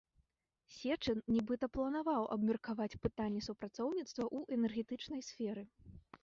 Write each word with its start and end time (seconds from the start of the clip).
Сечын, 0.75 1.19
нібыта, 1.35 1.65
планаваў 1.77 2.23
абмеркаваць 2.35 2.99
пытанні 3.05 3.45
супрацоўніцтва 3.49 4.23
ў 4.37 4.59
энергетычнай 4.59 5.21
сферы. 5.31 5.63